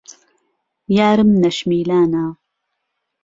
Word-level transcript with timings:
یارم 0.97 1.29
نهشمیلانه 1.41 2.25